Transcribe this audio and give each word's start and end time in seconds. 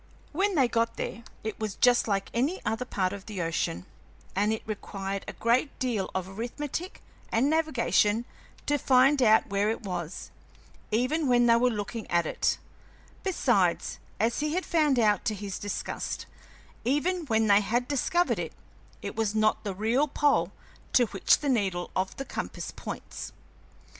When 0.31 0.55
they 0.55 0.67
got 0.67 0.95
there, 0.97 1.23
it 1.43 1.59
was 1.59 1.75
just 1.75 2.07
like 2.07 2.31
any 2.33 2.59
other 2.65 2.85
part 2.85 3.13
of 3.13 3.27
the 3.27 3.39
ocean, 3.43 3.85
and 4.35 4.51
it 4.51 4.63
required 4.65 5.23
a 5.27 5.33
great 5.33 5.77
deal 5.77 6.09
of 6.15 6.27
arithmetic 6.27 7.03
and 7.31 7.51
navigation 7.51 8.25
to 8.65 8.79
find 8.79 9.21
out 9.21 9.49
where 9.51 9.69
it 9.69 9.83
was, 9.83 10.31
even 10.89 11.27
when 11.27 11.45
they 11.45 11.55
were 11.55 11.69
looking 11.69 12.09
at 12.09 12.25
it; 12.25 12.57
besides, 13.21 13.99
as 14.19 14.39
he 14.39 14.55
had 14.55 14.65
found 14.65 14.97
out 14.97 15.23
to 15.25 15.35
his 15.35 15.59
disgust, 15.59 16.25
even 16.83 17.27
when 17.27 17.45
they 17.45 17.61
had 17.61 17.87
discovered 17.87 18.39
it, 18.39 18.53
it 19.03 19.15
was 19.15 19.35
not 19.35 19.63
the 19.63 19.75
real 19.75 20.07
pole 20.07 20.51
to 20.93 21.05
which 21.13 21.41
the 21.41 21.47
needle 21.47 21.91
of 21.95 22.17
the 22.17 22.25
compass 22.25 22.71
points. 22.71 23.33